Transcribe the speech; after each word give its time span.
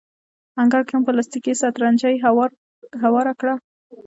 انګړ 0.61 0.81
کې 0.87 0.93
مو 0.97 1.05
پلاستیکي 1.07 1.53
سترنجۍ 1.61 2.15
هواره 3.03 3.33
کړه. 3.39 3.53